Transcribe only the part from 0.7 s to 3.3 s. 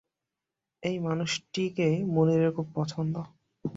এই মানুষটিকে মুনিরের খুব পছন্দ।